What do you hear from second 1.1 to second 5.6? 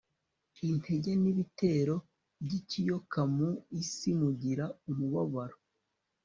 nibitero byikiyoka Mu isi mugira umubabaro